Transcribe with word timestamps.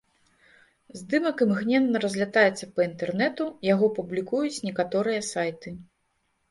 Здымак 1.01 1.43
імгненна 1.45 2.01
разлятаецца 2.05 2.71
па 2.75 2.81
інтэрнэту, 2.89 3.49
яго 3.73 3.85
публікуюць 4.01 4.63
некаторыя 4.71 5.21
сайты. 5.35 5.81